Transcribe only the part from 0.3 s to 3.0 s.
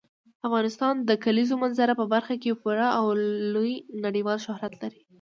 افغانستان د کلیزو منظره په برخه کې پوره